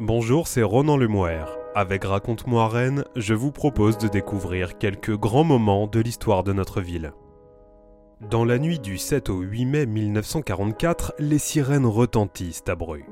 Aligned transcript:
Bonjour, 0.00 0.46
c'est 0.46 0.62
Ronan 0.62 0.96
Lemouer. 0.96 1.44
Avec 1.74 2.04
Raconte-moi 2.04 2.68
Rennes, 2.68 3.04
je 3.16 3.34
vous 3.34 3.50
propose 3.50 3.98
de 3.98 4.06
découvrir 4.06 4.78
quelques 4.78 5.16
grands 5.16 5.42
moments 5.42 5.88
de 5.88 5.98
l'histoire 5.98 6.44
de 6.44 6.52
notre 6.52 6.80
ville. 6.80 7.12
Dans 8.20 8.44
la 8.44 8.60
nuit 8.60 8.78
du 8.78 8.96
7 8.96 9.28
au 9.28 9.40
8 9.40 9.64
mai 9.64 9.86
1944, 9.86 11.14
les 11.18 11.40
sirènes 11.40 11.84
retentissent 11.84 12.62
à 12.68 12.76
Bru. 12.76 13.06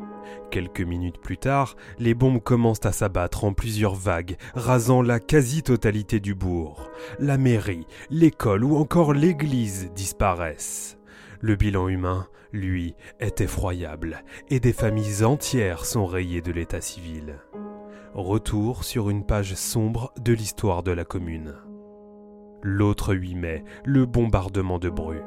Quelques 0.52 0.80
minutes 0.80 1.20
plus 1.20 1.38
tard, 1.38 1.74
les 1.98 2.14
bombes 2.14 2.40
commencent 2.40 2.86
à 2.86 2.92
s'abattre 2.92 3.42
en 3.42 3.52
plusieurs 3.52 3.96
vagues, 3.96 4.36
rasant 4.54 5.02
la 5.02 5.18
quasi-totalité 5.18 6.20
du 6.20 6.36
bourg. 6.36 6.88
La 7.18 7.36
mairie, 7.36 7.88
l'école 8.10 8.62
ou 8.62 8.76
encore 8.76 9.12
l'église 9.12 9.90
disparaissent. 9.96 10.98
Le 11.40 11.56
bilan 11.56 11.88
humain, 11.88 12.26
lui, 12.52 12.94
est 13.20 13.40
effroyable, 13.40 14.24
et 14.48 14.60
des 14.60 14.72
familles 14.72 15.24
entières 15.24 15.84
sont 15.84 16.06
rayées 16.06 16.40
de 16.40 16.52
l'état 16.52 16.80
civil. 16.80 17.36
Retour 18.14 18.84
sur 18.84 19.10
une 19.10 19.26
page 19.26 19.54
sombre 19.54 20.12
de 20.18 20.32
l'histoire 20.32 20.82
de 20.82 20.92
la 20.92 21.04
commune. 21.04 21.54
L'autre 22.62 23.14
8 23.14 23.34
mai, 23.34 23.64
le 23.84 24.06
bombardement 24.06 24.78
de 24.78 24.88
Bru. 24.88 25.18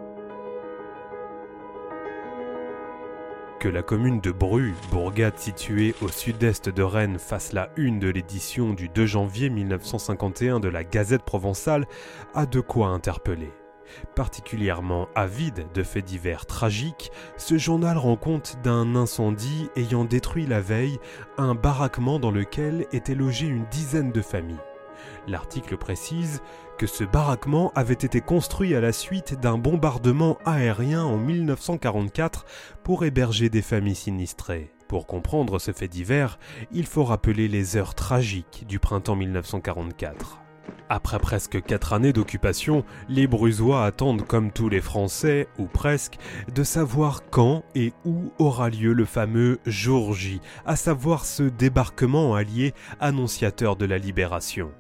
Que 3.60 3.68
la 3.70 3.84
commune 3.84 4.22
de 4.22 4.32
Bru, 4.32 4.74
bourgade 4.90 5.38
située 5.38 5.94
au 6.02 6.08
sud-est 6.08 6.70
de 6.70 6.82
Rennes, 6.82 7.20
fasse 7.20 7.54
la 7.54 7.70
une 7.76 8.00
de 8.00 8.08
l'édition 8.08 8.74
du 8.74 8.90
2 8.90 9.06
janvier 9.06 9.50
1951 9.50 10.60
de 10.60 10.70
la 10.70 10.84
Gazette 10.84 11.24
provençale 11.24 11.86
a 12.34 12.46
de 12.46 12.62
quoi 12.62 12.88
interpeller. 12.88 13.52
Particulièrement 14.16 15.08
avide 15.16 15.68
de 15.74 15.84
faits 15.84 16.06
divers 16.06 16.46
tragiques, 16.46 17.12
ce 17.38 17.58
journal 17.58 17.98
rend 17.98 18.16
compte 18.16 18.58
d'un 18.64 18.96
incendie 18.96 19.70
ayant 19.76 20.06
détruit 20.06 20.46
la 20.46 20.62
veille 20.62 21.00
un 21.38 21.56
baraquement 21.56 22.20
dans 22.20 22.32
lequel 22.32 22.86
était 22.92 23.16
logée 23.16 23.48
une 23.48 23.66
dizaine 23.66 24.12
de 24.12 24.22
familles. 24.22 24.58
L'article 25.28 25.78
précise 25.78 26.42
que 26.78 26.88
ce 26.88 27.04
baraquement 27.04 27.72
avait 27.76 27.94
été 27.94 28.22
construit 28.22 28.76
à 28.76 28.82
la 28.82 28.92
suite 28.92 29.40
d'un 29.40 29.58
bombardement 29.58 30.38
aérien 30.46 31.04
en 31.04 31.18
1944 31.18 32.46
pour 32.84 33.04
héberger 33.04 33.50
des 33.50 33.62
familles 33.62 33.96
sinistrées. 33.96 34.72
Pour 34.88 35.06
comprendre 35.06 35.60
ce 35.60 35.72
fait 35.72 35.88
divers, 35.88 36.40
il 36.72 36.88
faut 36.88 37.04
rappeler 37.04 37.48
les 37.48 37.78
heures 37.78 37.96
tragiques 37.96 38.66
du 38.68 38.80
printemps 38.80 39.16
1944. 39.16 40.49
Après 40.90 41.20
presque 41.20 41.62
quatre 41.62 41.94
années 41.94 42.14
d'occupation, 42.14 42.84
les 43.08 43.28
Brusois 43.28 43.86
attendent 43.86 44.26
comme 44.26 44.52
tous 44.52 44.70
les 44.70 44.82
Français, 44.82 45.48
ou 45.58 45.66
presque, 45.66 46.18
de 46.54 46.64
savoir 46.64 47.22
quand 47.30 47.64
et 47.76 47.94
où 48.06 48.32
aura 48.40 48.70
lieu 48.70 48.94
le 48.94 49.06
fameux 49.06 49.60
jour 49.66 50.14
J, 50.14 50.42
à 50.66 50.76
savoir 50.76 51.26
ce 51.26 51.44
débarquement 51.44 52.36
allié 52.36 52.74
annonciateur 53.00 53.76
de 53.76 53.86
la 53.86 53.98
libération. 53.98 54.72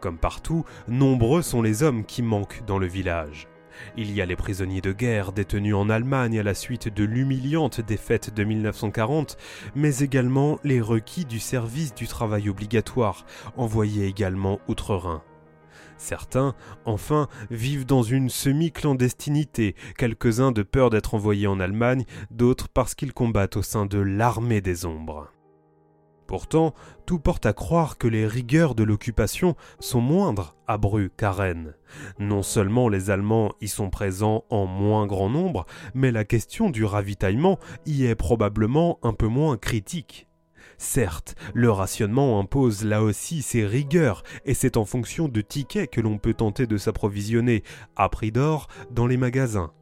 Comme 0.00 0.18
partout, 0.18 0.64
nombreux 0.88 1.42
sont 1.42 1.62
les 1.62 1.82
hommes 1.82 2.04
qui 2.04 2.22
manquent 2.22 2.62
dans 2.66 2.78
le 2.78 2.86
village. 2.86 3.48
Il 3.96 4.12
y 4.12 4.20
a 4.20 4.26
les 4.26 4.36
prisonniers 4.36 4.80
de 4.80 4.92
guerre 4.92 5.32
détenus 5.32 5.74
en 5.74 5.90
Allemagne 5.90 6.38
à 6.38 6.42
la 6.42 6.54
suite 6.54 6.92
de 6.92 7.04
l'humiliante 7.04 7.80
défaite 7.80 8.34
de 8.34 8.44
1940, 8.44 9.36
mais 9.74 9.98
également 9.98 10.58
les 10.64 10.80
requis 10.80 11.24
du 11.24 11.40
service 11.40 11.94
du 11.94 12.06
travail 12.06 12.48
obligatoire, 12.48 13.26
envoyés 13.56 14.06
également 14.06 14.60
outre-Rhin. 14.68 15.22
Certains, 15.96 16.54
enfin, 16.84 17.28
vivent 17.50 17.86
dans 17.86 18.02
une 18.02 18.28
semi-clandestinité, 18.28 19.74
quelques-uns 19.96 20.52
de 20.52 20.62
peur 20.62 20.90
d'être 20.90 21.14
envoyés 21.14 21.46
en 21.46 21.60
Allemagne, 21.60 22.04
d'autres 22.30 22.68
parce 22.68 22.94
qu'ils 22.94 23.12
combattent 23.12 23.56
au 23.56 23.62
sein 23.62 23.86
de 23.86 23.98
l'armée 23.98 24.60
des 24.60 24.86
ombres. 24.86 25.33
Pourtant, 26.26 26.74
tout 27.04 27.18
porte 27.18 27.44
à 27.44 27.52
croire 27.52 27.98
que 27.98 28.08
les 28.08 28.26
rigueurs 28.26 28.74
de 28.74 28.82
l'occupation 28.82 29.56
sont 29.78 30.00
moindres 30.00 30.56
à 30.66 30.78
Bru 30.78 31.10
qu'à. 31.16 31.34
Non 32.18 32.42
seulement 32.42 32.88
les 32.88 33.10
Allemands 33.10 33.52
y 33.60 33.68
sont 33.68 33.90
présents 33.90 34.44
en 34.50 34.66
moins 34.66 35.06
grand 35.06 35.28
nombre, 35.28 35.66
mais 35.94 36.12
la 36.12 36.24
question 36.24 36.70
du 36.70 36.84
ravitaillement 36.84 37.58
y 37.86 38.06
est 38.06 38.14
probablement 38.14 38.98
un 39.02 39.12
peu 39.12 39.26
moins 39.26 39.56
critique. 39.56 40.26
Certes, 40.78 41.34
le 41.54 41.70
rationnement 41.70 42.40
impose 42.40 42.84
là 42.84 43.02
aussi 43.02 43.42
ses 43.42 43.66
rigueurs, 43.66 44.22
et 44.44 44.54
c'est 44.54 44.76
en 44.76 44.84
fonction 44.84 45.28
de 45.28 45.40
tickets 45.40 45.90
que 45.90 46.00
l'on 46.00 46.18
peut 46.18 46.34
tenter 46.34 46.66
de 46.66 46.76
s'approvisionner, 46.76 47.62
à 47.96 48.08
prix 48.08 48.32
d'or, 48.32 48.68
dans 48.90 49.06
les 49.06 49.16
magasins. 49.16 49.72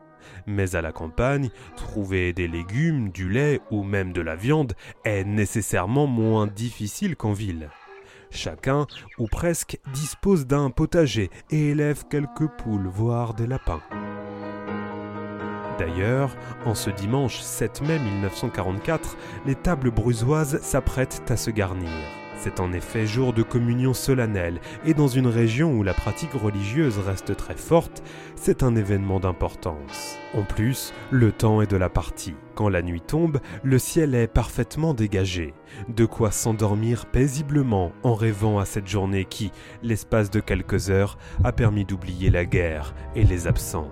Mais 0.46 0.76
à 0.76 0.82
la 0.82 0.92
campagne, 0.92 1.50
trouver 1.76 2.32
des 2.32 2.48
légumes, 2.48 3.10
du 3.10 3.28
lait 3.28 3.60
ou 3.70 3.82
même 3.82 4.12
de 4.12 4.20
la 4.20 4.36
viande 4.36 4.74
est 5.04 5.24
nécessairement 5.24 6.06
moins 6.06 6.46
difficile 6.46 7.16
qu'en 7.16 7.32
ville. 7.32 7.70
Chacun, 8.30 8.86
ou 9.18 9.26
presque, 9.26 9.78
dispose 9.92 10.46
d'un 10.46 10.70
potager 10.70 11.30
et 11.50 11.68
élève 11.68 12.04
quelques 12.08 12.48
poules, 12.48 12.88
voire 12.88 13.34
des 13.34 13.46
lapins. 13.46 13.82
D'ailleurs, 15.78 16.34
en 16.64 16.74
ce 16.74 16.90
dimanche 16.90 17.40
7 17.40 17.82
mai 17.82 17.98
1944, 17.98 19.16
les 19.46 19.54
tables 19.54 19.90
brusoises 19.90 20.60
s'apprêtent 20.62 21.22
à 21.28 21.36
se 21.36 21.50
garnir. 21.50 21.90
C'est 22.42 22.58
en 22.58 22.72
effet 22.72 23.06
jour 23.06 23.32
de 23.32 23.44
communion 23.44 23.94
solennelle, 23.94 24.60
et 24.84 24.94
dans 24.94 25.06
une 25.06 25.28
région 25.28 25.74
où 25.74 25.84
la 25.84 25.94
pratique 25.94 26.32
religieuse 26.32 26.98
reste 26.98 27.36
très 27.36 27.54
forte, 27.54 28.02
c'est 28.34 28.64
un 28.64 28.74
événement 28.74 29.20
d'importance. 29.20 30.18
En 30.34 30.42
plus, 30.42 30.92
le 31.12 31.30
temps 31.30 31.62
est 31.62 31.70
de 31.70 31.76
la 31.76 31.88
partie. 31.88 32.34
Quand 32.56 32.68
la 32.68 32.82
nuit 32.82 33.00
tombe, 33.00 33.38
le 33.62 33.78
ciel 33.78 34.16
est 34.16 34.26
parfaitement 34.26 34.92
dégagé, 34.92 35.54
de 35.88 36.04
quoi 36.04 36.32
s'endormir 36.32 37.06
paisiblement 37.06 37.92
en 38.02 38.16
rêvant 38.16 38.58
à 38.58 38.64
cette 38.64 38.88
journée 38.88 39.24
qui, 39.24 39.52
l'espace 39.84 40.28
de 40.28 40.40
quelques 40.40 40.90
heures, 40.90 41.18
a 41.44 41.52
permis 41.52 41.84
d'oublier 41.84 42.28
la 42.28 42.44
guerre 42.44 42.92
et 43.14 43.22
les 43.22 43.46
absents. 43.46 43.88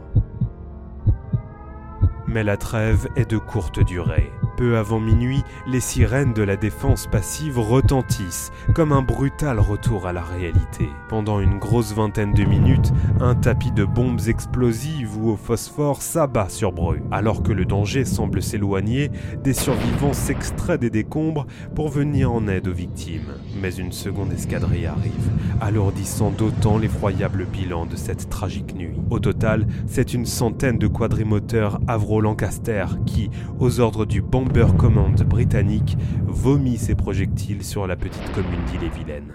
Mais 2.27 2.43
la 2.43 2.57
trêve 2.57 3.07
est 3.15 3.31
de 3.31 3.39
courte 3.39 3.79
durée. 3.85 4.33
Peu 4.61 4.77
avant 4.77 5.01
minuit, 5.01 5.43
les 5.67 5.81
sirènes 5.81 6.35
de 6.35 6.43
la 6.43 6.59
défense 6.59 7.07
passive 7.07 7.59
retentissent, 7.59 8.53
comme 8.75 8.93
un 8.93 9.01
brutal 9.01 9.59
retour 9.59 10.07
à 10.07 10.13
la 10.13 10.21
réalité. 10.21 10.87
Pendant 11.09 11.41
une 11.41 11.59
grosse 11.59 11.95
vingtaine 11.95 12.35
de 12.35 12.45
minutes, 12.45 12.93
un 13.21 13.35
tapis 13.35 13.73
de 13.73 13.87
bombes 13.87 14.21
explosives 14.27 15.17
ou 15.17 15.31
au 15.31 15.37
phosphore 15.37 16.03
s'abat 16.03 16.51
sur 16.51 16.73
Bru. 16.73 17.01
Alors 17.11 17.43
que 17.43 17.53
le 17.53 17.65
danger 17.65 18.05
semble 18.05 18.43
s'éloigner, 18.43 19.11
des 19.43 19.55
survivants 19.55 20.13
s'extraient 20.13 20.77
des 20.77 20.91
décombres 20.91 21.47
pour 21.75 21.89
venir 21.89 22.31
en 22.31 22.47
aide 22.47 22.69
aux 22.69 22.75
victimes. 22.75 23.33
Mais 23.63 23.75
une 23.75 23.93
seconde 23.93 24.31
escadrille 24.31 24.85
arrive, 24.85 25.31
alourdissant 25.63 26.33
d'autant 26.33 26.77
l'effroyable 26.77 27.47
bilan 27.51 27.87
de 27.87 27.97
cette 27.97 28.29
tragique 28.29 28.75
nuit. 28.75 29.01
Au 29.09 29.21
total, 29.21 29.67
c'est 29.87 30.13
une 30.13 30.27
centaine 30.27 30.77
de 30.77 30.87
quadrimoteurs 30.87 31.81
Avro-Lancaster 31.89 32.85
qui, 33.07 33.31
aux 33.59 33.81
ordres 33.81 34.05
du 34.05 34.21
Bomber 34.53 34.77
Command 34.77 35.23
britannique 35.23 35.97
vomit 36.27 36.77
ses 36.77 36.97
projectiles 36.97 37.63
sur 37.63 37.87
la 37.87 37.95
petite 37.95 38.33
commune 38.33 38.65
d'Ille-et-Vilaine. 38.65 39.33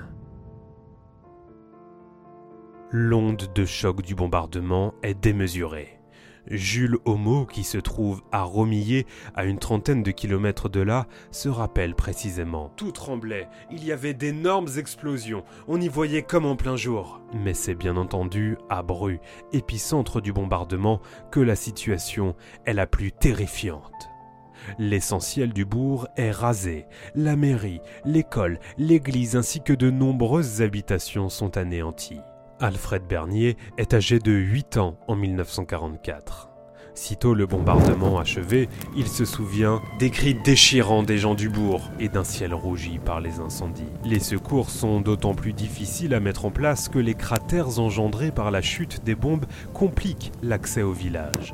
L'onde 2.91 3.49
de 3.55 3.63
choc 3.63 4.01
du 4.01 4.13
bombardement 4.13 4.93
est 5.03 5.13
démesurée. 5.13 6.01
Jules 6.47 6.97
Homo, 7.05 7.45
qui 7.45 7.63
se 7.63 7.77
trouve 7.77 8.23
à 8.33 8.43
Romillet, 8.43 9.05
à 9.35 9.45
une 9.45 9.57
trentaine 9.57 10.03
de 10.03 10.11
kilomètres 10.11 10.67
de 10.67 10.81
là, 10.81 11.07
se 11.31 11.47
rappelle 11.47 11.95
précisément. 11.95 12.73
Tout 12.75 12.91
tremblait, 12.91 13.47
il 13.71 13.85
y 13.85 13.93
avait 13.93 14.13
d'énormes 14.13 14.67
explosions, 14.77 15.45
on 15.69 15.79
y 15.79 15.87
voyait 15.87 16.23
comme 16.23 16.45
en 16.45 16.57
plein 16.57 16.75
jour. 16.75 17.21
Mais 17.33 17.53
c'est 17.53 17.75
bien 17.75 17.95
entendu 17.95 18.57
à 18.69 18.83
Bru, 18.83 19.19
épicentre 19.53 20.19
du 20.19 20.33
bombardement, 20.33 20.99
que 21.31 21.39
la 21.39 21.55
situation 21.55 22.35
est 22.65 22.73
la 22.73 22.85
plus 22.85 23.13
terrifiante. 23.13 23.94
L'essentiel 24.79 25.53
du 25.53 25.65
bourg 25.65 26.07
est 26.17 26.31
rasé. 26.31 26.87
La 27.15 27.35
mairie, 27.35 27.81
l'école, 28.05 28.59
l'église 28.77 29.35
ainsi 29.35 29.61
que 29.61 29.73
de 29.73 29.89
nombreuses 29.89 30.61
habitations 30.61 31.29
sont 31.29 31.57
anéanties. 31.57 32.21
Alfred 32.59 33.03
Bernier 33.03 33.57
est 33.77 33.93
âgé 33.93 34.19
de 34.19 34.31
8 34.31 34.77
ans 34.77 34.97
en 35.07 35.15
1944. 35.15 36.49
Sitôt 36.95 37.33
le 37.33 37.45
bombardement 37.45 38.19
achevé, 38.19 38.69
il 38.95 39.07
se 39.07 39.25
souvient 39.25 39.81
des 39.99 40.09
cris 40.09 40.33
déchirants 40.33 41.03
des 41.03 41.17
gens 41.17 41.35
du 41.35 41.49
bourg 41.49 41.91
et 41.99 42.07
d'un 42.07 42.23
ciel 42.23 42.53
rougi 42.53 42.99
par 42.99 43.19
les 43.19 43.41
incendies. 43.41 43.83
Les 44.05 44.21
secours 44.21 44.69
sont 44.69 45.01
d'autant 45.01 45.35
plus 45.35 45.51
difficiles 45.51 46.13
à 46.13 46.21
mettre 46.21 46.45
en 46.45 46.51
place 46.51 46.87
que 46.87 46.99
les 46.99 47.13
cratères 47.13 47.79
engendrés 47.79 48.31
par 48.31 48.49
la 48.49 48.61
chute 48.61 49.03
des 49.03 49.15
bombes 49.15 49.45
compliquent 49.73 50.31
l'accès 50.41 50.83
au 50.83 50.93
village. 50.93 51.53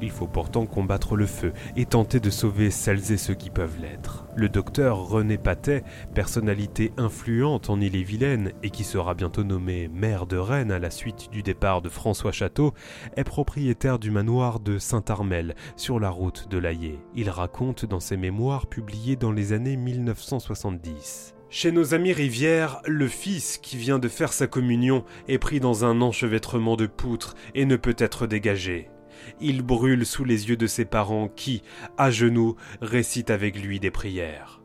Il 0.00 0.10
faut 0.10 0.26
pourtant 0.26 0.66
combattre 0.66 1.16
le 1.16 1.26
feu 1.26 1.52
et 1.76 1.86
tenter 1.86 2.20
de 2.20 2.30
sauver 2.30 2.70
celles 2.70 3.12
et 3.12 3.16
ceux 3.16 3.34
qui 3.34 3.50
peuvent 3.50 3.80
l'être. 3.80 4.26
Le 4.36 4.48
docteur 4.48 4.98
René 4.98 5.38
Patet, 5.38 5.84
personnalité 6.14 6.92
influente 6.96 7.70
en 7.70 7.80
Ille-et-Vilaine 7.80 8.52
et 8.62 8.70
qui 8.70 8.84
sera 8.84 9.14
bientôt 9.14 9.44
nommé 9.44 9.88
maire 9.88 10.26
de 10.26 10.36
Rennes 10.36 10.72
à 10.72 10.78
la 10.78 10.90
suite 10.90 11.30
du 11.30 11.42
départ 11.42 11.82
de 11.82 11.88
François 11.88 12.32
Château, 12.32 12.74
est 13.16 13.24
propriétaire 13.24 13.98
du 13.98 14.10
manoir 14.10 14.60
de 14.60 14.78
Saint-Armel 14.78 15.54
sur 15.76 16.00
la 16.00 16.10
route 16.10 16.48
de 16.50 16.58
l'Aillé. 16.58 16.98
Il 17.14 17.30
raconte 17.30 17.84
dans 17.86 18.00
ses 18.00 18.16
mémoires 18.16 18.66
publiés 18.66 19.16
dans 19.16 19.32
les 19.32 19.52
années 19.52 19.76
1970. 19.76 21.36
Chez 21.48 21.70
nos 21.70 21.94
amis 21.94 22.12
Rivière, 22.12 22.82
le 22.86 23.06
fils 23.06 23.58
qui 23.58 23.76
vient 23.76 24.00
de 24.00 24.08
faire 24.08 24.32
sa 24.32 24.46
communion 24.46 25.04
est 25.28 25.38
pris 25.38 25.60
dans 25.60 25.84
un 25.84 26.00
enchevêtrement 26.00 26.76
de 26.76 26.86
poutres 26.86 27.34
et 27.54 27.64
ne 27.64 27.76
peut 27.76 27.94
être 27.98 28.26
dégagé. 28.26 28.90
Il 29.40 29.62
brûle 29.62 30.06
sous 30.06 30.24
les 30.24 30.48
yeux 30.48 30.56
de 30.56 30.66
ses 30.66 30.84
parents 30.84 31.28
qui, 31.28 31.62
à 31.98 32.10
genoux, 32.10 32.56
récitent 32.80 33.30
avec 33.30 33.60
lui 33.60 33.80
des 33.80 33.90
prières. 33.90 34.62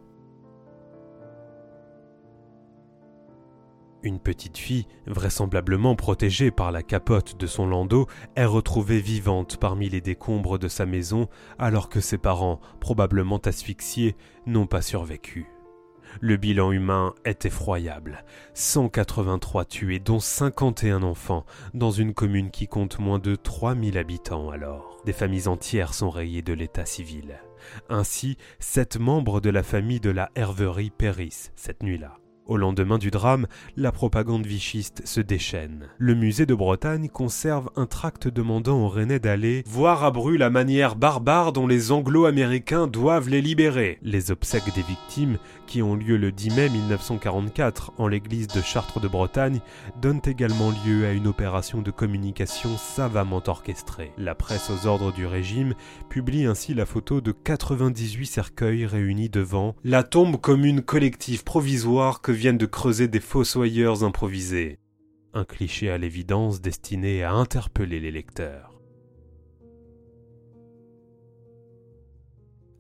Une 4.04 4.20
petite 4.20 4.58
fille, 4.58 4.88
vraisemblablement 5.06 5.96
protégée 5.96 6.50
par 6.50 6.72
la 6.72 6.82
capote 6.82 7.38
de 7.40 7.46
son 7.46 7.68
landau, 7.68 8.08
est 8.36 8.46
retrouvée 8.46 9.00
vivante 9.00 9.58
parmi 9.58 9.90
les 9.90 10.02
décombres 10.02 10.58
de 10.58 10.68
sa 10.68 10.88
maison 10.88 11.28
alors 11.60 11.88
que 11.88 12.00
ses 12.00 12.18
parents, 12.18 12.60
probablement 12.80 13.38
asphyxiés, 13.38 14.16
n'ont 14.48 14.66
pas 14.66 14.82
survécu. 14.82 15.51
Le 16.20 16.38
bilan 16.38 16.72
humain 16.72 17.14
est 17.26 17.46
effroyable. 17.46 18.24
183 18.54 19.66
tués, 19.66 20.00
dont 20.00 20.20
51 20.20 21.04
enfants, 21.04 21.46
dans 21.74 21.92
une 21.92 22.14
commune 22.14 22.52
qui 22.52 22.68
compte 22.68 23.00
moins 23.00 23.20
de 23.20 23.36
3000 23.36 23.98
habitants 23.98 24.50
alors. 24.50 25.02
Des 25.06 25.14
familles 25.14 25.48
entières 25.48 25.94
sont 25.94 26.10
rayées 26.10 26.42
de 26.42 26.54
l'état 26.54 26.86
civil. 26.86 27.40
Ainsi, 27.90 28.38
sept 28.60 28.98
membres 28.98 29.40
de 29.40 29.50
la 29.50 29.64
famille 29.64 30.00
de 30.00 30.10
la 30.10 30.30
Herverie 30.36 30.92
périssent 30.92 31.52
cette 31.56 31.84
nuit-là. 31.84 32.18
Au 32.48 32.58
lendemain 32.58 32.98
du 32.98 33.12
drame, 33.12 33.46
la 33.78 33.92
propagande 33.92 34.48
vichiste 34.48 35.04
se 35.06 35.22
déchaîne. 35.22 35.88
Le 36.00 36.16
musée 36.16 36.48
de 36.48 36.56
Bretagne 36.56 37.08
conserve 37.08 37.70
un 37.76 37.86
tract 37.86 38.28
demandant 38.28 38.80
aux 38.80 38.90
Rennais 38.90 39.20
d'aller 39.20 39.64
voir 39.68 40.04
à 40.04 40.10
Bru 40.10 40.38
la 40.38 40.50
manière 40.50 40.96
barbare 40.96 41.54
dont 41.54 41.68
les 41.68 41.92
Anglo-Américains 41.92 42.88
doivent 42.88 43.30
les 43.30 43.42
libérer. 43.42 44.00
Les 44.02 44.32
obsèques 44.32 44.74
des 44.76 44.82
victimes, 44.82 45.38
qui 45.68 45.84
ont 45.84 45.96
lieu 45.96 46.18
le 46.18 46.32
10 46.32 46.56
mai 46.56 46.70
1944 46.70 47.94
en 47.98 48.08
l'église 48.08 48.48
de 48.48 48.62
Chartres 48.62 49.00
de 49.00 49.08
Bretagne, 49.08 49.62
donnent 50.02 50.22
également 50.26 50.72
lieu 50.86 51.06
à 51.06 51.12
une 51.12 51.28
opération 51.28 51.82
de 51.82 51.92
communication 51.92 52.76
savamment 52.78 53.44
orchestrée. 53.46 54.12
La 54.18 54.34
presse 54.34 54.72
aux 54.72 54.88
ordres 54.88 55.14
du 55.14 55.28
régime 55.28 55.76
publie 56.10 56.46
ainsi 56.46 56.74
la 56.74 56.88
photo 56.88 57.22
de 57.22 57.32
98 57.32 58.26
cercueils 58.26 58.86
réunis 58.86 59.30
devant 59.30 59.76
la 59.84 60.04
tombe 60.04 60.38
commune 60.38 60.82
collective 60.82 61.44
provisoire 61.44 62.20
viennent 62.32 62.58
de 62.58 62.66
creuser 62.66 63.08
des 63.08 63.20
fossoyeurs 63.20 64.04
improvisés. 64.04 64.80
Un 65.34 65.46
cliché 65.46 65.90
à 65.90 65.98
l'évidence 65.98 66.62
destiné 66.62 67.24
à 67.24 67.34
interpeller 67.34 68.00
les 68.00 68.12
lecteurs. 68.12 68.71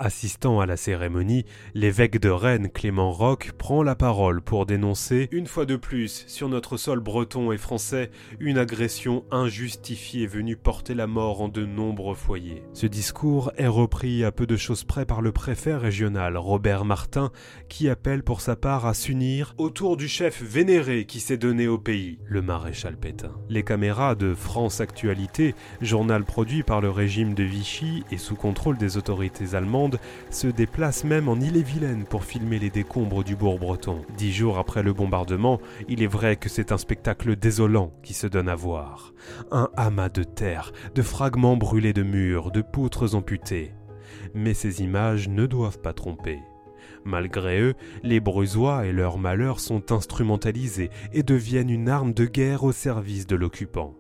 Assistant 0.03 0.59
à 0.59 0.65
la 0.65 0.77
cérémonie, 0.77 1.45
l'évêque 1.75 2.19
de 2.19 2.29
Rennes, 2.29 2.69
Clément 2.73 3.11
Roch, 3.11 3.51
prend 3.51 3.83
la 3.83 3.93
parole 3.93 4.41
pour 4.41 4.65
dénoncer, 4.65 5.29
une 5.31 5.45
fois 5.45 5.67
de 5.67 5.75
plus, 5.75 6.23
sur 6.25 6.49
notre 6.49 6.75
sol 6.75 6.99
breton 6.99 7.51
et 7.51 7.59
français, 7.59 8.09
une 8.39 8.57
agression 8.57 9.23
injustifiée 9.29 10.25
venue 10.25 10.55
porter 10.55 10.95
la 10.95 11.05
mort 11.05 11.43
en 11.43 11.49
de 11.49 11.67
nombreux 11.67 12.15
foyers. 12.15 12.63
Ce 12.73 12.87
discours 12.87 13.51
est 13.57 13.67
repris 13.67 14.23
à 14.23 14.31
peu 14.31 14.47
de 14.47 14.57
choses 14.57 14.85
près 14.85 15.05
par 15.05 15.21
le 15.21 15.31
préfet 15.31 15.75
régional, 15.75 16.35
Robert 16.35 16.83
Martin, 16.83 17.31
qui 17.69 17.87
appelle 17.87 18.23
pour 18.23 18.41
sa 18.41 18.55
part 18.55 18.87
à 18.87 18.95
s'unir 18.95 19.53
autour 19.59 19.97
du 19.97 20.07
chef 20.07 20.41
vénéré 20.41 21.05
qui 21.05 21.19
s'est 21.19 21.37
donné 21.37 21.67
au 21.67 21.77
pays, 21.77 22.17
le 22.25 22.41
maréchal 22.41 22.97
Pétain. 22.97 23.35
Les 23.49 23.61
caméras 23.61 24.15
de 24.15 24.33
France 24.33 24.81
Actualité, 24.81 25.53
journal 25.79 26.23
produit 26.23 26.63
par 26.63 26.81
le 26.81 26.89
régime 26.89 27.35
de 27.35 27.43
Vichy 27.43 28.03
et 28.09 28.17
sous 28.17 28.35
contrôle 28.35 28.79
des 28.79 28.97
autorités 28.97 29.53
allemandes, 29.53 29.90
se 30.29 30.47
déplace 30.47 31.03
même 31.03 31.29
en 31.29 31.35
Ille-et-Vilaine 31.35 32.05
pour 32.05 32.23
filmer 32.23 32.59
les 32.59 32.69
décombres 32.69 33.23
du 33.23 33.35
bourg 33.35 33.59
breton. 33.59 34.01
Dix 34.17 34.31
jours 34.31 34.57
après 34.57 34.83
le 34.83 34.93
bombardement, 34.93 35.59
il 35.87 36.03
est 36.03 36.07
vrai 36.07 36.35
que 36.35 36.49
c'est 36.49 36.71
un 36.71 36.77
spectacle 36.77 37.35
désolant 37.35 37.91
qui 38.03 38.13
se 38.13 38.27
donne 38.27 38.49
à 38.49 38.55
voir. 38.55 39.13
Un 39.51 39.69
amas 39.77 40.09
de 40.09 40.23
terre, 40.23 40.71
de 40.95 41.01
fragments 41.01 41.57
brûlés 41.57 41.93
de 41.93 42.03
murs, 42.03 42.51
de 42.51 42.61
poutres 42.61 43.15
amputées. 43.15 43.73
Mais 44.33 44.53
ces 44.53 44.81
images 44.81 45.29
ne 45.29 45.45
doivent 45.45 45.79
pas 45.79 45.93
tromper. 45.93 46.39
Malgré 47.03 47.61
eux, 47.61 47.73
les 48.03 48.19
Brusois 48.19 48.85
et 48.85 48.91
leurs 48.91 49.17
malheurs 49.17 49.59
sont 49.59 49.91
instrumentalisés 49.91 50.91
et 51.13 51.23
deviennent 51.23 51.69
une 51.69 51.89
arme 51.89 52.13
de 52.13 52.25
guerre 52.25 52.63
au 52.63 52.71
service 52.71 53.25
de 53.25 53.35
l'occupant. 53.35 53.95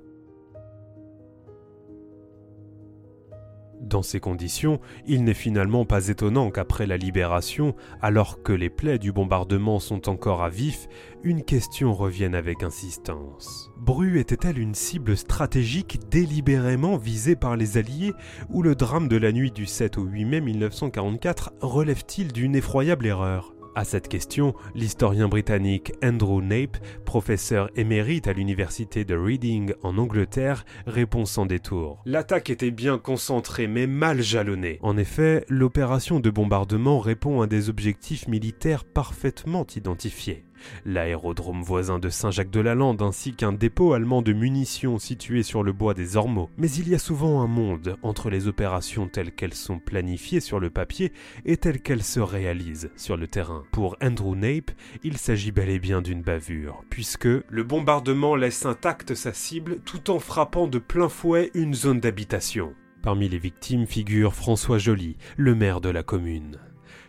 Dans 3.91 4.01
ces 4.01 4.21
conditions, 4.21 4.79
il 5.05 5.25
n'est 5.25 5.33
finalement 5.33 5.83
pas 5.83 6.07
étonnant 6.07 6.49
qu'après 6.49 6.87
la 6.87 6.95
libération, 6.95 7.75
alors 8.01 8.41
que 8.41 8.53
les 8.53 8.69
plaies 8.69 8.99
du 8.99 9.11
bombardement 9.11 9.79
sont 9.79 10.07
encore 10.07 10.43
à 10.43 10.49
vif, 10.49 10.87
une 11.25 11.43
question 11.43 11.93
revienne 11.93 12.33
avec 12.33 12.63
insistance. 12.63 13.69
Bru 13.77 14.17
était-elle 14.17 14.59
une 14.59 14.75
cible 14.75 15.17
stratégique 15.17 15.99
délibérément 16.09 16.95
visée 16.95 17.35
par 17.35 17.57
les 17.57 17.77
Alliés, 17.77 18.13
ou 18.49 18.61
le 18.61 18.75
drame 18.75 19.09
de 19.09 19.17
la 19.17 19.33
nuit 19.33 19.51
du 19.51 19.65
7 19.65 19.97
au 19.97 20.03
8 20.03 20.23
mai 20.23 20.39
1944 20.39 21.51
relève-t-il 21.59 22.31
d'une 22.31 22.55
effroyable 22.55 23.05
erreur? 23.05 23.53
À 23.75 23.83
cette 23.83 24.07
question, 24.07 24.53
l'historien 24.75 25.27
britannique 25.27 25.93
Andrew 26.03 26.41
Nape, 26.41 26.77
professeur 27.05 27.69
émérite 27.75 28.27
à 28.27 28.33
l'université 28.33 29.05
de 29.05 29.15
Reading 29.15 29.73
en 29.83 29.97
Angleterre, 29.97 30.65
répond 30.87 31.25
sans 31.25 31.45
détour. 31.45 32.01
L'attaque 32.05 32.49
était 32.49 32.71
bien 32.71 32.97
concentrée 32.97 33.67
mais 33.67 33.87
mal 33.87 34.21
jalonnée. 34.21 34.79
En 34.81 34.97
effet, 34.97 35.45
l'opération 35.47 36.19
de 36.19 36.29
bombardement 36.29 36.99
répond 36.99 37.41
à 37.41 37.47
des 37.47 37.69
objectifs 37.69 38.27
militaires 38.27 38.83
parfaitement 38.83 39.65
identifiés 39.75 40.43
l'aérodrome 40.85 41.61
voisin 41.61 41.99
de 41.99 42.09
Saint-Jacques-de-la-Lande 42.09 43.01
ainsi 43.01 43.33
qu'un 43.33 43.53
dépôt 43.53 43.93
allemand 43.93 44.21
de 44.21 44.33
munitions 44.33 44.99
situé 44.99 45.43
sur 45.43 45.63
le 45.63 45.73
bois 45.73 45.93
des 45.93 46.17
Ormeaux. 46.17 46.49
Mais 46.57 46.71
il 46.71 46.89
y 46.89 46.95
a 46.95 46.99
souvent 46.99 47.41
un 47.41 47.47
monde 47.47 47.97
entre 48.03 48.29
les 48.29 48.47
opérations 48.47 49.07
telles 49.07 49.31
qu'elles 49.31 49.53
sont 49.53 49.79
planifiées 49.79 50.39
sur 50.39 50.59
le 50.59 50.69
papier 50.69 51.11
et 51.45 51.57
telles 51.57 51.81
qu'elles 51.81 52.03
se 52.03 52.19
réalisent 52.19 52.91
sur 52.95 53.17
le 53.17 53.27
terrain. 53.27 53.63
Pour 53.71 53.97
Andrew 54.01 54.35
Nape, 54.35 54.71
il 55.03 55.17
s'agit 55.17 55.51
bel 55.51 55.69
et 55.69 55.79
bien 55.79 56.01
d'une 56.01 56.21
bavure, 56.21 56.83
puisque 56.89 57.25
le 57.25 57.63
bombardement 57.63 58.35
laisse 58.35 58.65
intacte 58.65 59.15
sa 59.15 59.33
cible 59.33 59.79
tout 59.85 60.09
en 60.09 60.19
frappant 60.19 60.67
de 60.67 60.79
plein 60.79 61.09
fouet 61.09 61.51
une 61.53 61.73
zone 61.73 61.99
d'habitation. 61.99 62.73
Parmi 63.01 63.27
les 63.27 63.39
victimes 63.39 63.87
figure 63.87 64.33
François 64.33 64.77
Joly, 64.77 65.17
le 65.37 65.55
maire 65.55 65.81
de 65.81 65.89
la 65.89 66.03
commune. 66.03 66.59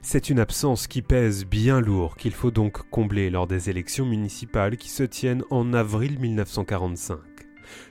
C'est 0.04 0.30
une 0.30 0.40
absence 0.40 0.88
qui 0.88 1.00
pèse 1.00 1.46
bien 1.46 1.80
lourd 1.80 2.16
qu'il 2.16 2.32
faut 2.32 2.50
donc 2.50 2.82
combler 2.90 3.30
lors 3.30 3.46
des 3.46 3.70
élections 3.70 4.04
municipales 4.04 4.76
qui 4.76 4.90
se 4.90 5.04
tiennent 5.04 5.44
en 5.48 5.72
avril 5.72 6.18
1945. 6.18 7.31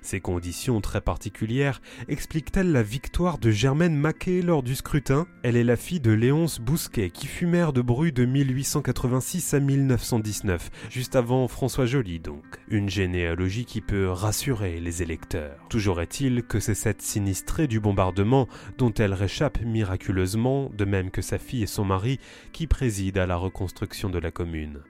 Ces 0.02 0.20
conditions 0.20 0.82
très 0.82 1.02
particulières 1.02 1.82
expliquent-elles 2.08 2.72
la 2.72 2.84
victoire 2.84 3.38
de 3.38 3.52
Germaine 3.52 3.96
Maquet 3.96 4.42
lors 4.42 4.64
du 4.64 4.76
scrutin? 4.76 5.28
Elle 5.44 5.56
est 5.56 5.64
la 5.64 5.76
fille 5.76 6.00
de 6.00 6.12
Léonce 6.12 6.60
Bousquet, 6.60 7.10
qui 7.10 7.28
fut 7.28 7.46
maire 7.46 7.74
de 7.74 7.82
Bru 7.82 8.12
de 8.12 8.26
1886 8.26 9.54
à 9.54 9.60
1919, 9.60 10.70
juste 10.90 11.16
avant 11.16 11.48
François 11.48 11.86
Joly 11.86 12.20
donc. 12.20 12.44
Une 12.68 12.90
généalogie 12.90 13.66
qui 13.66 13.82
peut 13.82 14.10
rassurer 14.10 14.80
les 14.80 15.02
électeurs. 15.02 15.58
Toujours 15.70 16.02
est-il 16.02 16.44
que 16.44 16.60
c'est 16.60 16.76
cette 16.76 17.02
sinistrée 17.02 17.68
du 17.68 17.80
bombardement 17.80 18.48
dont 18.78 18.94
elle 18.94 19.14
réchappe 19.14 19.62
miraculeusement, 19.62 20.70
de 20.78 20.86
même 20.86 21.12
que 21.12 21.22
sa 21.22 21.38
fille 21.38 21.64
et 21.64 21.68
son 21.68 21.86
mari, 21.86 22.20
qui 22.52 22.68
préside 22.68 23.18
à 23.18 23.26
la 23.26 23.36
reconstruction 23.36 24.10
de 24.10 24.20
la 24.20 24.32
commune. 24.32 24.82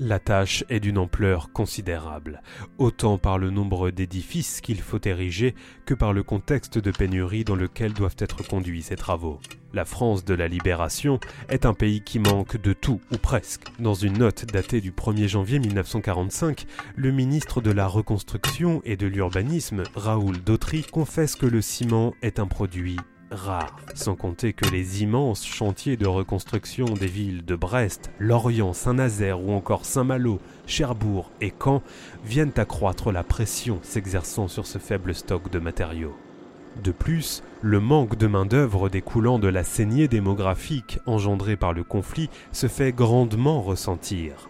La 0.00 0.18
tâche 0.18 0.64
est 0.68 0.80
d'une 0.80 0.98
ampleur 0.98 1.52
considérable, 1.52 2.42
autant 2.78 3.16
par 3.16 3.38
le 3.38 3.50
nombre 3.50 3.90
d'édifices 3.90 4.60
qu'il 4.60 4.80
faut 4.80 4.98
ériger 5.04 5.54
que 5.86 5.94
par 5.94 6.12
le 6.12 6.24
contexte 6.24 6.78
de 6.78 6.90
pénurie 6.90 7.44
dans 7.44 7.54
lequel 7.54 7.92
doivent 7.92 8.16
être 8.18 8.42
conduits 8.42 8.82
ces 8.82 8.96
travaux. 8.96 9.38
La 9.72 9.84
France 9.84 10.24
de 10.24 10.34
la 10.34 10.48
Libération 10.48 11.20
est 11.48 11.64
un 11.64 11.74
pays 11.74 12.00
qui 12.00 12.18
manque 12.18 12.60
de 12.60 12.72
tout, 12.72 13.00
ou 13.12 13.18
presque. 13.18 13.68
Dans 13.78 13.94
une 13.94 14.18
note 14.18 14.46
datée 14.46 14.80
du 14.80 14.90
1er 14.90 15.28
janvier 15.28 15.60
1945, 15.60 16.66
le 16.96 17.12
ministre 17.12 17.60
de 17.60 17.70
la 17.70 17.86
Reconstruction 17.86 18.82
et 18.84 18.96
de 18.96 19.06
l'Urbanisme, 19.06 19.84
Raoul 19.94 20.38
Dautry, 20.42 20.82
confesse 20.82 21.36
que 21.36 21.46
le 21.46 21.62
ciment 21.62 22.14
est 22.20 22.40
un 22.40 22.46
produit 22.46 22.96
sans 23.94 24.14
compter 24.14 24.52
que 24.52 24.68
les 24.68 25.02
immenses 25.02 25.44
chantiers 25.44 25.96
de 25.96 26.06
reconstruction 26.06 26.86
des 26.86 27.06
villes 27.06 27.44
de 27.44 27.56
Brest, 27.56 28.10
Lorient, 28.18 28.72
Saint-Nazaire 28.72 29.40
ou 29.40 29.52
encore 29.52 29.84
Saint-Malo, 29.84 30.40
Cherbourg 30.66 31.30
et 31.40 31.52
Caen 31.62 31.82
viennent 32.24 32.52
accroître 32.56 33.12
la 33.12 33.22
pression 33.22 33.78
s'exerçant 33.82 34.48
sur 34.48 34.66
ce 34.66 34.78
faible 34.78 35.14
stock 35.14 35.50
de 35.50 35.58
matériaux. 35.58 36.16
De 36.82 36.90
plus, 36.90 37.42
le 37.62 37.78
manque 37.78 38.16
de 38.16 38.26
main-d'œuvre 38.26 38.88
découlant 38.88 39.38
de 39.38 39.48
la 39.48 39.62
saignée 39.62 40.08
démographique 40.08 40.98
engendrée 41.06 41.56
par 41.56 41.72
le 41.72 41.84
conflit 41.84 42.30
se 42.52 42.66
fait 42.66 42.92
grandement 42.92 43.62
ressentir. 43.62 44.48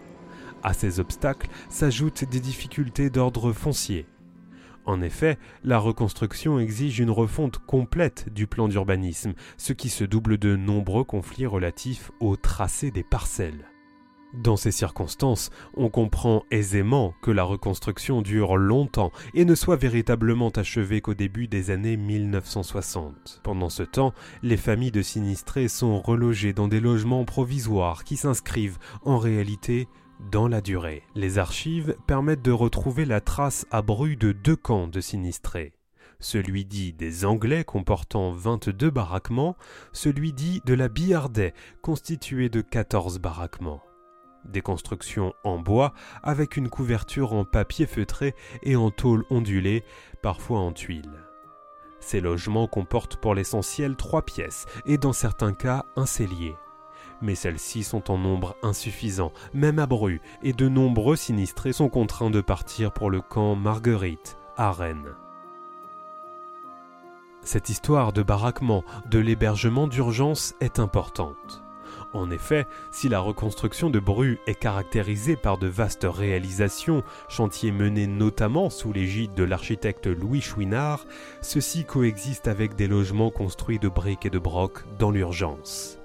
À 0.63 0.73
ces 0.73 0.99
obstacles 0.99 1.49
s'ajoutent 1.69 2.23
des 2.23 2.39
difficultés 2.39 3.11
d'ordre 3.11 3.51
foncier. 3.51 4.07
En 4.85 5.01
effet, 5.01 5.37
la 5.63 5.79
reconstruction 5.79 6.59
exige 6.59 6.99
une 6.99 7.09
refonte 7.09 7.57
complète 7.57 8.31
du 8.33 8.47
plan 8.47 8.67
d'urbanisme, 8.67 9.33
ce 9.57 9.73
qui 9.73 9.89
se 9.89 10.03
double 10.03 10.37
de 10.37 10.55
nombreux 10.55 11.03
conflits 11.03 11.47
relatifs 11.47 12.11
au 12.19 12.35
tracé 12.35 12.91
des 12.91 13.03
parcelles. 13.03 13.65
Dans 14.33 14.57
ces 14.57 14.71
circonstances, 14.71 15.49
on 15.75 15.89
comprend 15.89 16.43
aisément 16.51 17.13
que 17.21 17.31
la 17.31 17.43
reconstruction 17.43 18.21
dure 18.21 18.57
longtemps 18.57 19.11
et 19.33 19.45
ne 19.45 19.55
soit 19.55 19.77
véritablement 19.77 20.49
achevée 20.49 20.99
qu'au 20.99 21.13
début 21.13 21.47
des 21.47 21.71
années 21.71 21.95
1960. 21.95 23.39
Pendant 23.43 23.69
ce 23.69 23.83
temps, 23.83 24.13
les 24.43 24.57
familles 24.57 24.91
de 24.91 25.01
sinistrés 25.01 25.69
sont 25.69 26.01
relogées 26.01 26.51
dans 26.51 26.67
des 26.67 26.81
logements 26.81 27.23
provisoires 27.23 28.03
qui 28.03 28.17
s'inscrivent 28.17 28.77
en 29.03 29.17
réalité 29.17 29.87
dans 30.19 30.47
la 30.47 30.61
durée. 30.61 31.03
Les 31.15 31.37
archives 31.37 31.95
permettent 32.07 32.41
de 32.41 32.51
retrouver 32.51 33.05
la 33.05 33.21
trace 33.21 33.65
à 33.71 33.81
Bru 33.81 34.15
de 34.15 34.31
deux 34.31 34.55
camps 34.55 34.87
de 34.87 35.01
sinistrés. 35.01 35.73
Celui 36.19 36.65
dit 36.65 36.93
des 36.93 37.25
Anglais 37.25 37.63
comportant 37.63 38.31
22 38.31 38.89
baraquements, 38.89 39.57
celui 39.91 40.33
dit 40.33 40.61
de 40.65 40.73
la 40.73 40.87
Billardet 40.87 41.53
constitué 41.81 42.49
de 42.49 42.61
14 42.61 43.19
baraquements. 43.19 43.83
Des 44.45 44.61
constructions 44.61 45.33
en 45.43 45.59
bois 45.59 45.93
avec 46.23 46.55
une 46.55 46.69
couverture 46.69 47.33
en 47.33 47.45
papier 47.45 47.85
feutré 47.85 48.35
et 48.63 48.75
en 48.75 48.91
tôle 48.91 49.25
ondulée, 49.29 49.83
parfois 50.21 50.59
en 50.59 50.71
tuiles. 50.71 51.23
Ces 51.99 52.21
logements 52.21 52.67
comportent 52.67 53.17
pour 53.17 53.33
l'essentiel 53.33 53.95
trois 53.95 54.21
pièces 54.23 54.65
et 54.85 54.97
dans 54.97 55.13
certains 55.13 55.53
cas 55.53 55.85
un 55.95 56.05
cellier 56.05 56.55
mais 57.21 57.35
celles-ci 57.35 57.83
sont 57.83 58.11
en 58.11 58.17
nombre 58.17 58.55
insuffisant, 58.63 59.31
même 59.53 59.79
à 59.79 59.85
Bru, 59.85 60.21
et 60.43 60.53
de 60.53 60.67
nombreux 60.67 61.15
sinistrés 61.15 61.73
sont 61.73 61.89
contraints 61.89 62.29
de 62.29 62.41
partir 62.41 62.91
pour 62.91 63.09
le 63.09 63.21
camp 63.21 63.55
Marguerite, 63.55 64.37
à 64.57 64.71
Rennes. 64.71 65.15
Cette 67.41 67.69
histoire 67.69 68.11
de 68.11 68.23
baraquement, 68.23 68.83
de 69.09 69.19
l'hébergement 69.19 69.87
d'urgence 69.87 70.55
est 70.61 70.79
importante. 70.79 71.61
En 72.13 72.31
effet, 72.31 72.65
si 72.91 73.09
la 73.09 73.19
reconstruction 73.19 73.89
de 73.89 73.99
Bru 73.99 74.39
est 74.47 74.55
caractérisée 74.55 75.35
par 75.35 75.57
de 75.57 75.67
vastes 75.67 76.07
réalisations, 76.09 77.03
chantiers 77.27 77.71
menés 77.71 78.07
notamment 78.07 78.69
sous 78.69 78.93
l'égide 78.93 79.33
de 79.33 79.43
l'architecte 79.43 80.07
Louis 80.07 80.41
Chouinard, 80.41 81.05
ceux-ci 81.41 81.83
coexistent 81.85 82.47
avec 82.47 82.75
des 82.75 82.87
logements 82.87 83.31
construits 83.31 83.79
de 83.79 83.89
briques 83.89 84.25
et 84.25 84.29
de 84.29 84.39
brocs 84.39 84.85
dans 84.97 85.11
l'urgence. 85.11 85.99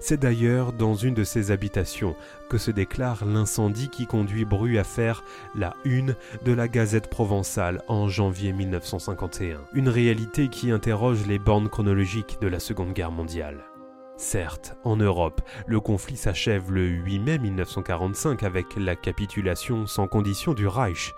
C'est 0.00 0.20
d'ailleurs 0.20 0.72
dans 0.72 0.94
une 0.94 1.14
de 1.14 1.24
ces 1.24 1.50
habitations 1.50 2.16
que 2.48 2.58
se 2.58 2.70
déclare 2.70 3.24
l'incendie 3.24 3.88
qui 3.88 4.06
conduit 4.06 4.44
Bru 4.44 4.78
à 4.78 4.84
faire 4.84 5.24
la 5.54 5.74
une 5.84 6.16
de 6.44 6.52
la 6.52 6.68
Gazette 6.68 7.08
provençale 7.08 7.82
en 7.88 8.08
janvier 8.08 8.52
1951, 8.52 9.60
une 9.72 9.88
réalité 9.88 10.48
qui 10.48 10.70
interroge 10.70 11.26
les 11.26 11.38
bornes 11.38 11.68
chronologiques 11.68 12.38
de 12.40 12.48
la 12.48 12.60
Seconde 12.60 12.92
Guerre 12.92 13.12
mondiale. 13.12 13.64
Certes, 14.16 14.76
en 14.82 14.96
Europe, 14.96 15.42
le 15.66 15.78
conflit 15.78 16.16
s'achève 16.16 16.72
le 16.72 16.86
8 16.86 17.18
mai 17.18 17.38
1945 17.38 18.42
avec 18.44 18.76
la 18.76 18.96
capitulation 18.96 19.86
sans 19.86 20.08
condition 20.08 20.54
du 20.54 20.66
Reich, 20.66 21.14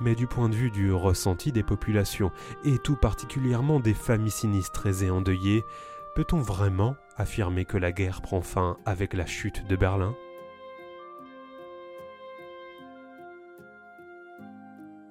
mais 0.00 0.14
du 0.14 0.26
point 0.26 0.48
de 0.48 0.54
vue 0.54 0.70
du 0.70 0.90
ressenti 0.90 1.52
des 1.52 1.62
populations, 1.62 2.32
et 2.64 2.78
tout 2.78 2.96
particulièrement 2.96 3.78
des 3.78 3.92
familles 3.92 4.30
sinistrées 4.30 5.04
et 5.04 5.10
endeuillées, 5.10 5.66
Peut-on 6.20 6.42
vraiment 6.42 6.96
affirmer 7.16 7.64
que 7.64 7.78
la 7.78 7.92
guerre 7.92 8.20
prend 8.20 8.42
fin 8.42 8.76
avec 8.84 9.14
la 9.14 9.24
chute 9.24 9.66
de 9.66 9.74
Berlin? 9.74 10.14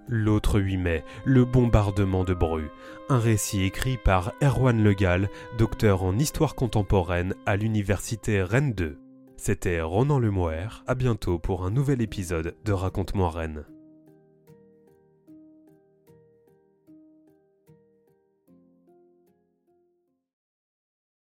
L'autre 0.08 0.60
8 0.60 0.78
mai, 0.78 1.04
le 1.26 1.46
bombardement 1.46 2.26
de 2.26 2.36
Bru, 2.36 2.70
un 3.10 3.18
récit 3.18 3.64
écrit 3.64 3.98
par 3.98 4.34
Erwan 4.44 4.84
Legal, 4.84 5.30
docteur 5.58 6.04
en 6.04 6.16
histoire 6.16 6.54
contemporaine 6.54 7.34
à 7.48 7.56
l'université 7.56 8.44
Rennes 8.44 8.74
2. 8.74 9.00
C'était 9.36 9.82
Ronan 9.82 10.20
Lemoire, 10.20 10.84
à 10.86 10.94
bientôt 10.94 11.40
pour 11.40 11.66
un 11.66 11.72
nouvel 11.72 12.04
épisode 12.04 12.56
de 12.66 12.72
Raconte-moi 12.72 13.32
Rennes. 13.32 13.66